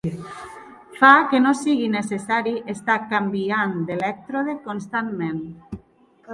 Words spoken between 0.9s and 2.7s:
Fa que no sigui necessari